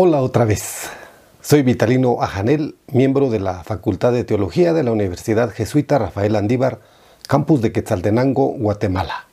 [0.00, 0.90] Hola otra vez.
[1.40, 6.78] Soy Vitalino Ajanel, miembro de la Facultad de Teología de la Universidad Jesuita Rafael Andívar,
[7.26, 9.26] campus de Quetzaltenango, Guatemala.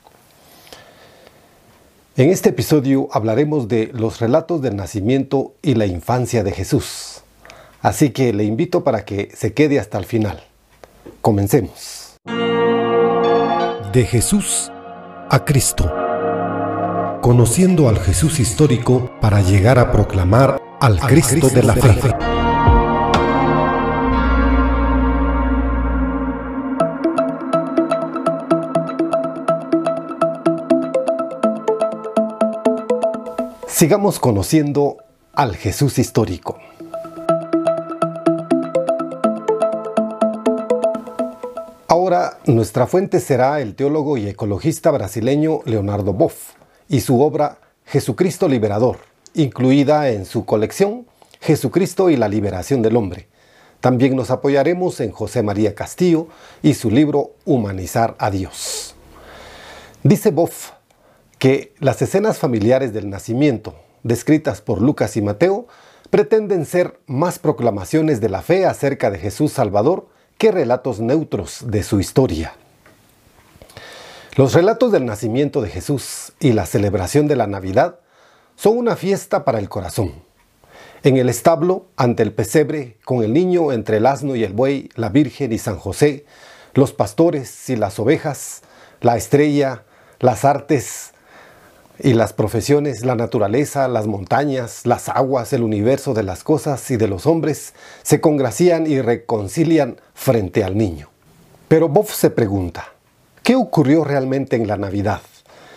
[2.16, 7.22] En este episodio hablaremos de los relatos del nacimiento y la infancia de Jesús.
[7.80, 10.42] Así que le invito para que se quede hasta el final.
[11.20, 12.16] Comencemos.
[13.92, 14.72] De Jesús
[15.30, 16.05] a Cristo.
[17.26, 22.12] Conociendo al Jesús histórico para llegar a proclamar al, Cristo, de la fe.
[33.66, 34.98] Sigamos conociendo
[35.32, 36.58] al Jesús histórico.
[41.88, 46.55] Ahora nuestra fuente será el teólogo y ecologista brasileño Leonardo Boff
[46.88, 48.98] y su obra Jesucristo Liberador,
[49.34, 51.06] incluida en su colección
[51.40, 53.28] Jesucristo y la Liberación del Hombre.
[53.80, 56.28] También nos apoyaremos en José María Castillo
[56.62, 58.94] y su libro Humanizar a Dios.
[60.02, 60.70] Dice Boff
[61.38, 65.66] que las escenas familiares del nacimiento, descritas por Lucas y Mateo,
[66.10, 71.82] pretenden ser más proclamaciones de la fe acerca de Jesús Salvador que relatos neutros de
[71.82, 72.54] su historia.
[74.36, 78.00] Los relatos del nacimiento de Jesús y la celebración de la Navidad
[78.54, 80.12] son una fiesta para el corazón.
[81.02, 84.90] En el establo, ante el pesebre, con el niño entre el asno y el buey,
[84.94, 86.26] la Virgen y San José,
[86.74, 88.60] los pastores y las ovejas,
[89.00, 89.84] la estrella,
[90.20, 91.12] las artes,
[91.98, 96.98] y las profesiones, la naturaleza, las montañas, las aguas, el universo de las cosas y
[96.98, 101.08] de los hombres se congracian y reconcilian frente al niño.
[101.68, 102.95] Pero Boff se pregunta,
[103.46, 105.20] ¿qué ocurrió realmente en la Navidad?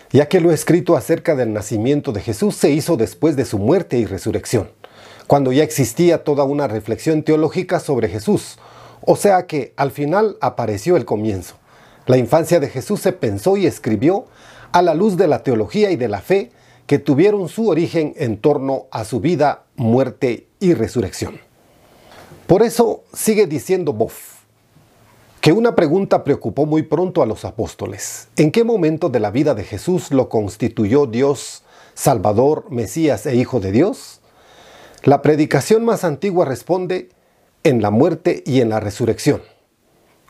[0.10, 4.00] Ya que lo escrito acerca del nacimiento de Jesús se hizo después de su muerte
[4.00, 4.72] y resurrección,
[5.28, 8.58] cuando ya existía toda una reflexión teológica sobre Jesús,
[9.06, 11.58] o sea que al final apareció el comienzo.
[12.08, 14.26] La infancia de Jesús se pensó y escribió
[14.72, 16.52] a la luz de la teología y de la fe
[16.88, 21.40] que tuvieron su origen en torno a su vida, muerte y resurrección.
[22.48, 24.39] Por eso sigue diciendo Boff
[25.42, 28.28] que una pregunta preocupó muy pronto a los apóstoles.
[28.36, 31.64] ¿En qué momento de la vida de Jesús lo constituyó Dios,
[31.94, 34.20] Salvador, Mesías e Hijo de Dios?
[35.04, 37.10] La predicación más antigua responde
[37.64, 39.42] en la muerte y en la resurrección.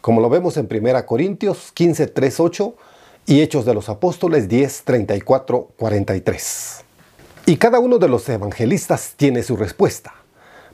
[0.01, 2.75] Como lo vemos en 1 Corintios 15, 3, 8,
[3.25, 6.83] y Hechos de los Apóstoles 10, 34, 43.
[7.45, 10.18] Y cada uno de los evangelistas tiene su respuesta.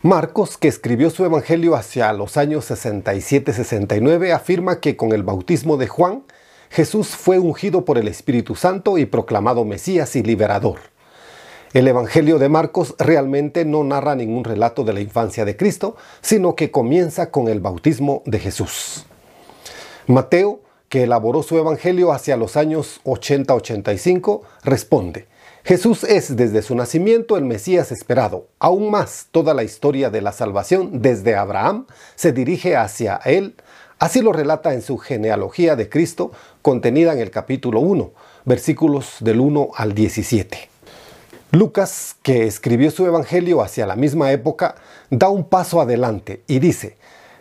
[0.06, 5.88] Marcos, que escribió su evangelio hacia los años 67-69, afirma que con el bautismo de
[5.88, 6.26] Juan,
[6.70, 10.78] Jesús fue ungido por el Espíritu Santo y proclamado Mesías y liberador.
[11.74, 16.56] El Evangelio de Marcos realmente no narra ningún relato de la infancia de Cristo, sino
[16.56, 19.08] que comienza con el bautismo de Jesús.
[20.06, 25.26] Mateo que elaboró su evangelio hacia los años 80-85, responde,
[25.66, 28.46] Jesús es desde su nacimiento el Mesías esperado.
[28.60, 33.56] Aún más, toda la historia de la salvación desde Abraham se dirige hacia él.
[33.98, 36.32] Así lo relata en su genealogía de Cristo,
[36.62, 38.12] contenida en el capítulo 1,
[38.46, 40.70] versículos del 1 al 17.
[41.50, 44.76] Lucas, que escribió su evangelio hacia la misma época,
[45.10, 46.96] da un paso adelante y dice,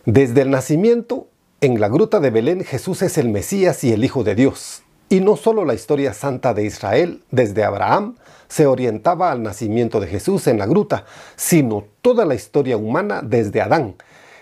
[0.06, 1.26] desde el nacimiento
[1.60, 4.83] en la gruta de Belén Jesús es el Mesías y el Hijo de Dios.
[5.14, 8.16] Y no solo la historia santa de Israel desde Abraham
[8.48, 11.04] se orientaba al nacimiento de Jesús en la gruta,
[11.36, 13.94] sino toda la historia humana desde Adán.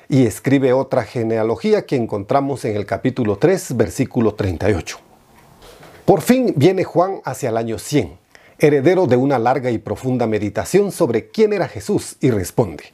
[0.09, 4.97] Y escribe otra genealogía que encontramos en el capítulo 3, versículo 38.
[6.07, 8.17] Por fin viene Juan hacia el año 100,
[8.59, 12.85] heredero de una larga y profunda meditación sobre quién era Jesús, y responde,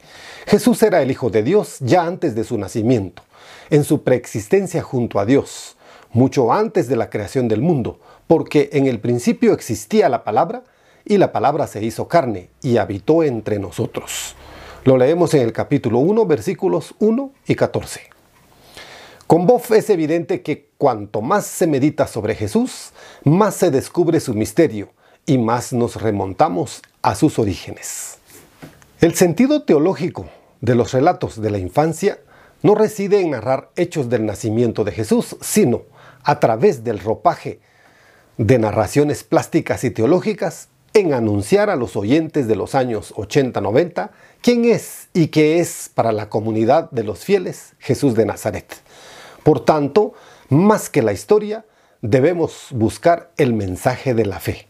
[0.47, 3.23] Jesús era el Hijo de Dios ya antes de su nacimiento
[3.69, 5.75] en su preexistencia junto a Dios,
[6.11, 10.63] mucho antes de la creación del mundo, porque en el principio existía la palabra
[11.05, 14.35] y la palabra se hizo carne y habitó entre nosotros.
[14.83, 18.01] Lo leemos en el capítulo 1, versículos 1 y 14.
[19.27, 22.91] Con Boff es evidente que cuanto más se medita sobre Jesús,
[23.23, 24.89] más se descubre su misterio
[25.25, 28.17] y más nos remontamos a sus orígenes.
[29.01, 30.27] El sentido teológico
[30.61, 32.19] de los relatos de la infancia
[32.63, 35.83] no reside en narrar hechos del nacimiento de Jesús, sino
[36.23, 37.59] a través del ropaje
[38.37, 44.09] de narraciones plásticas y teológicas en anunciar a los oyentes de los años 80-90
[44.41, 48.65] quién es y qué es para la comunidad de los fieles Jesús de Nazaret.
[49.43, 50.13] Por tanto,
[50.49, 51.65] más que la historia,
[52.01, 54.67] debemos buscar el mensaje de la fe.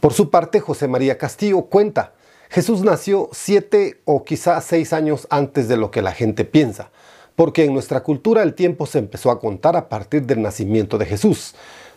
[0.00, 2.14] Por su parte, José María Castillo cuenta
[2.50, 6.90] Jesús nació siete o quizá seis años antes de lo que la gente piensa,
[7.36, 11.06] porque en nuestra cultura el tiempo se empezó a contar a partir del nacimiento de
[11.06, 11.54] Jesús.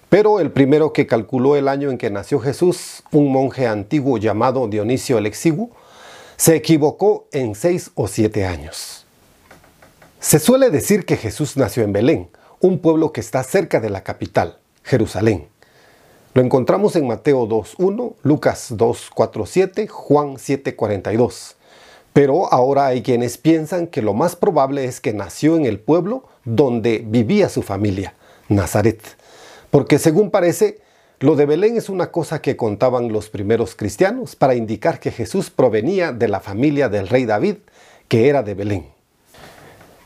[0.10, 4.68] Pero el primero que calculó el año en que nació Jesús, un monje antiguo llamado
[4.68, 5.72] Dionisio el Exiguo,
[6.38, 9.06] se equivocó en seis o siete años.
[10.20, 12.30] Se suele decir que Jesús nació en Belén,
[12.60, 15.48] un pueblo que está cerca de la capital, Jerusalén.
[16.34, 21.56] Lo encontramos en Mateo 2.1, Lucas 2.47, Juan 7.42.
[22.16, 26.24] Pero ahora hay quienes piensan que lo más probable es que nació en el pueblo
[26.46, 28.14] donde vivía su familia,
[28.48, 29.02] Nazaret.
[29.70, 30.80] Porque según parece,
[31.20, 35.50] lo de Belén es una cosa que contaban los primeros cristianos para indicar que Jesús
[35.50, 37.58] provenía de la familia del rey David,
[38.08, 38.88] que era de Belén.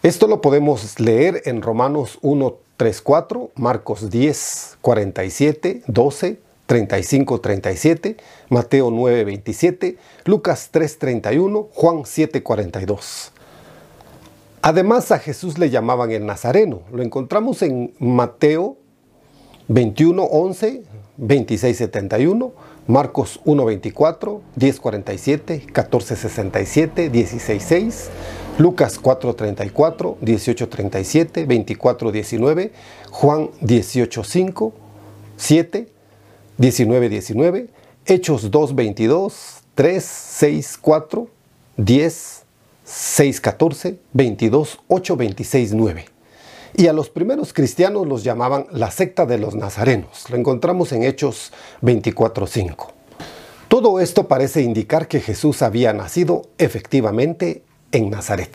[0.02, 8.18] Esto lo podemos leer en Romanos 1, 3, 4, Marcos 10, 47, 12, 35, 37,
[8.50, 13.32] Mateo 9, 27, Lucas 3, 31, Juan 7, 42.
[14.62, 16.84] Además a Jesús le llamaban el Nazareno.
[16.94, 18.78] Lo encontramos en Mateo
[19.68, 20.84] 21, 11,
[21.18, 22.54] 26, 71,
[22.86, 28.10] Marcos 1, 24, 10, 47, 14, 67, 16, 6,
[28.60, 32.72] Lucas 4, 34, 18, 37, 24, 19,
[33.10, 34.74] Juan 18, 5,
[35.36, 35.99] 7,
[36.60, 37.70] 19, 19,
[38.06, 41.28] Hechos 2, 22, 3, 6, 4,
[41.78, 42.44] 10,
[42.84, 46.06] 6, 14, 22, 8, 26, 9.
[46.76, 50.30] Y a los primeros cristianos los llamaban la secta de los nazarenos.
[50.30, 52.92] Lo encontramos en Hechos 24.5.
[53.70, 57.64] Todo esto parece indicar que Jesús había nacido efectivamente
[57.94, 58.52] en Nazaret.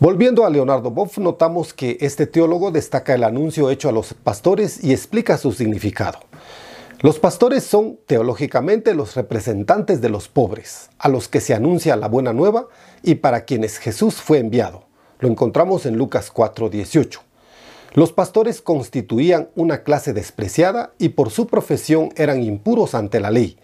[0.00, 4.82] Volviendo a Leonardo Boff, notamos que este teólogo destaca el anuncio hecho a los pastores
[4.82, 6.20] y explica su significado.
[7.02, 12.08] Los pastores son teológicamente los representantes de los pobres, a los que se anuncia la
[12.08, 12.68] buena nueva
[13.02, 14.84] y para quienes Jesús fue enviado.
[15.18, 17.20] Lo encontramos en Lucas 4:18.
[17.92, 23.58] Los pastores constituían una clase despreciada y por su profesión eran impuros ante la ley.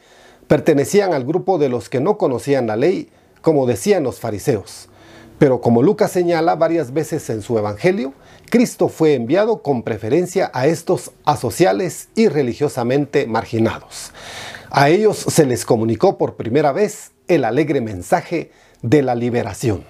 [0.48, 3.08] Pertenecían al grupo de los que no conocían la ley,
[3.40, 4.90] como decían los fariseos.
[5.38, 8.14] Pero como Lucas señala varias veces en su Evangelio,
[8.48, 14.12] Cristo fue enviado con preferencia a estos asociales y religiosamente marginados.
[14.70, 18.50] A ellos se les comunicó por primera vez el alegre mensaje
[18.82, 19.84] de la liberación.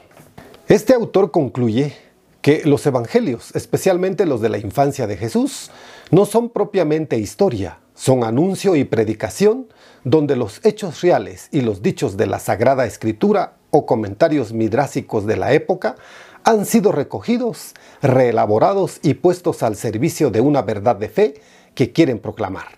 [0.68, 1.94] Este autor concluye
[2.42, 5.70] que los evangelios, especialmente los de la infancia de Jesús,
[6.10, 9.68] no son propiamente historia, son anuncio y predicación
[10.04, 15.52] donde los hechos reales y los dichos de la Sagrada Escritura comentarios midrásicos de la
[15.52, 15.96] época
[16.44, 21.34] han sido recogidos, reelaborados y puestos al servicio de una verdad de fe
[21.74, 22.68] que quieren proclamar.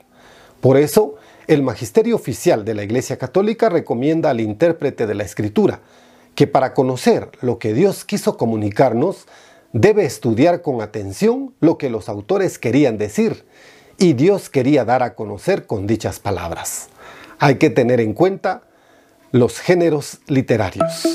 [0.61, 1.17] Por eso,
[1.47, 5.81] el magisterio oficial de la Iglesia Católica recomienda al intérprete de la Escritura,
[6.35, 9.27] que para conocer lo que Dios quiso comunicarnos,
[9.73, 13.45] debe estudiar con atención lo que los autores querían decir
[13.99, 16.89] y Dios quería dar a conocer con dichas palabras.
[17.39, 18.63] Hay que tener en cuenta
[19.33, 21.07] los géneros literarios.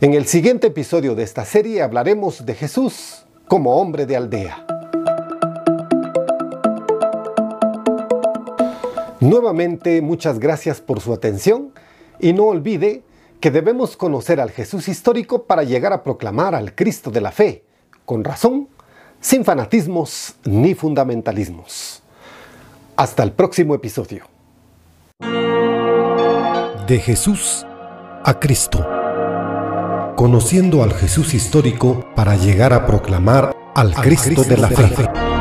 [0.00, 4.64] En el siguiente episodio de esta serie hablaremos de Jesús como hombre de aldea.
[9.20, 11.72] Nuevamente, muchas gracias por su atención
[12.20, 13.02] y no olvide
[13.40, 17.64] que debemos conocer al Jesús histórico para llegar a proclamar al Cristo de la fe,
[18.04, 18.68] con razón,
[19.20, 22.02] sin fanatismos ni fundamentalismos.
[22.98, 24.24] Hasta el próximo episodio.
[26.88, 27.64] De Jesús
[28.24, 28.84] a Cristo.
[30.16, 35.37] Conociendo al Jesús histórico para llegar a proclamar al Cristo, de la fe.